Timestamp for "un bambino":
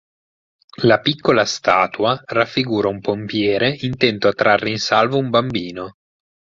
5.19-5.95